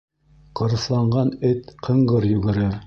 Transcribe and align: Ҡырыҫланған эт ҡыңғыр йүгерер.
Ҡырыҫланған 0.61 1.31
эт 1.51 1.71
ҡыңғыр 1.89 2.31
йүгерер. 2.37 2.79